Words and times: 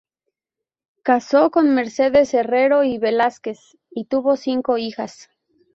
Casó 1.03 1.51
con 1.51 1.75
Mercedes 1.75 2.33
Herrero 2.33 2.83
y 2.83 2.97
Velázquez 2.97 3.77
y 3.91 4.05
tuvo 4.05 4.35
cinco 4.35 4.79
hijas. 4.79 5.29